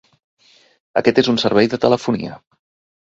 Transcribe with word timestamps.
Aquest 1.01 1.21
és 1.23 1.29
un 1.33 1.37
servei 1.43 1.69
de 1.73 1.79
telefonia. 1.83 2.39